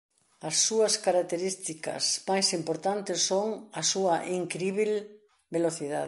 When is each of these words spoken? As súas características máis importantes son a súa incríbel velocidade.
As 0.49 0.55
súas 0.67 0.93
características 1.07 2.03
máis 2.29 2.47
importantes 2.59 3.19
son 3.29 3.47
a 3.79 3.81
súa 3.91 4.15
incríbel 4.41 4.91
velocidade. 5.57 5.99